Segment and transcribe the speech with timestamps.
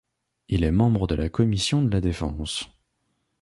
[0.47, 2.67] Il est membre de la commission de la Défense.